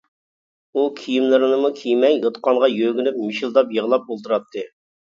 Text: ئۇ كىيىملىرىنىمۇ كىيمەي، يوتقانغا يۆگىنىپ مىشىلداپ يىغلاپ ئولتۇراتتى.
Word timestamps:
ئۇ 0.79 0.85
كىيىملىرىنىمۇ 0.99 1.71
كىيمەي، 1.81 2.19
يوتقانغا 2.25 2.73
يۆگىنىپ 2.81 3.23
مىشىلداپ 3.29 3.81
يىغلاپ 3.81 4.13
ئولتۇراتتى. 4.19 4.69